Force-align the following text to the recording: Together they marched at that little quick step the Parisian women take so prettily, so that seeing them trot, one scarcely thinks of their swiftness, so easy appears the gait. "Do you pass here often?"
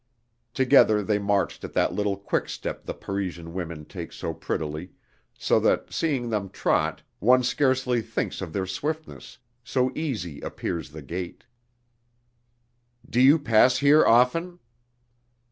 Together 0.55 1.03
they 1.03 1.19
marched 1.19 1.63
at 1.63 1.73
that 1.73 1.93
little 1.93 2.17
quick 2.17 2.49
step 2.49 2.85
the 2.87 2.93
Parisian 2.95 3.53
women 3.53 3.85
take 3.85 4.11
so 4.11 4.33
prettily, 4.33 4.89
so 5.37 5.59
that 5.59 5.93
seeing 5.93 6.27
them 6.31 6.49
trot, 6.49 7.03
one 7.19 7.43
scarcely 7.43 8.01
thinks 8.01 8.41
of 8.41 8.51
their 8.51 8.65
swiftness, 8.65 9.37
so 9.63 9.91
easy 9.93 10.41
appears 10.41 10.89
the 10.89 11.03
gait. 11.03 11.43
"Do 13.07 13.21
you 13.21 13.37
pass 13.37 13.77
here 13.77 14.03
often?" 14.03 14.57